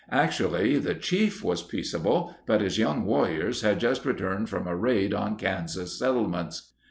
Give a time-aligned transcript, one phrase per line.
[0.09, 5.13] (Actually, the chief was peaceable, but his young warriors had just returned from a raid
[5.13, 6.71] on Kansas settlements.)